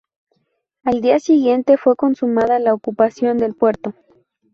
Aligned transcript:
Al 0.83 1.01
día 1.01 1.19
siguiente 1.19 1.77
fue 1.77 1.95
consumada 1.95 2.57
la 2.57 2.73
ocupación 2.73 3.37
del 3.37 3.53
puerto. 3.53 3.93